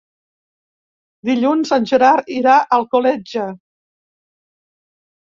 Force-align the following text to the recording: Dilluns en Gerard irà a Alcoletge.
Dilluns 1.29 1.73
en 1.75 1.83
Gerard 1.91 2.31
irà 2.35 2.55
a 2.61 2.63
Alcoletge. 2.77 3.45